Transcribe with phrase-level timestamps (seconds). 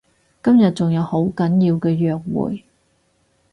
[0.41, 2.65] 今日仲有好緊要嘅約會